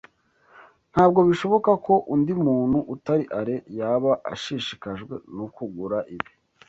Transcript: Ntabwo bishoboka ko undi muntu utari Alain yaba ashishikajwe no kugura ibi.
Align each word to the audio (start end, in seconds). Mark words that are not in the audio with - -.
Ntabwo 0.91 1.19
bishoboka 1.29 1.71
ko 1.85 1.93
undi 2.13 2.33
muntu 2.45 2.79
utari 2.93 3.23
Alain 3.37 3.63
yaba 3.79 4.11
ashishikajwe 4.33 5.13
no 5.37 5.45
kugura 5.55 5.99
ibi. 6.15 6.31